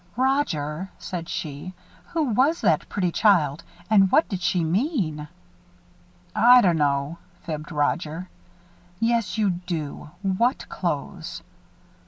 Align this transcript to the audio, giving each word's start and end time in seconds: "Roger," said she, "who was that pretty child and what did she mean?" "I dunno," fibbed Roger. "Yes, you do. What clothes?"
"Roger," 0.17 0.89
said 0.97 1.29
she, 1.29 1.75
"who 2.07 2.23
was 2.23 2.61
that 2.61 2.89
pretty 2.89 3.11
child 3.11 3.63
and 3.87 4.11
what 4.11 4.27
did 4.27 4.41
she 4.41 4.63
mean?" 4.63 5.27
"I 6.35 6.61
dunno," 6.61 7.19
fibbed 7.43 7.71
Roger. 7.71 8.27
"Yes, 8.99 9.37
you 9.37 9.51
do. 9.51 10.09
What 10.23 10.67
clothes?" 10.69 11.43